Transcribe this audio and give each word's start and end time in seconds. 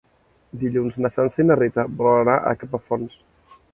Dilluns 0.61 0.95
na 1.05 1.11
Sança 1.17 1.43
i 1.43 1.45
na 1.49 1.57
Rita 1.59 1.85
volen 2.01 2.25
anar 2.31 2.39
a 2.53 2.57
Capafonts. 2.63 3.21